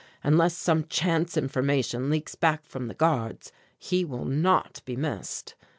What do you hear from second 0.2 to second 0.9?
Unless some